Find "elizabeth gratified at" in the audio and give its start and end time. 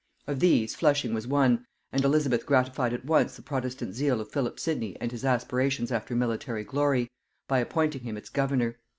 2.03-3.05